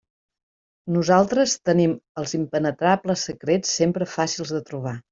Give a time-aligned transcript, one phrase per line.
[0.95, 5.01] Nosaltres tenim els impenetrables secrets sempre fàcils de trobar.